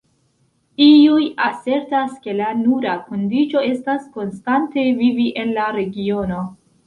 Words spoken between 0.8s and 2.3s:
Iuj asertas